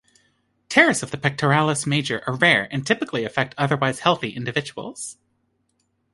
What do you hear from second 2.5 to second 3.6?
and typically affect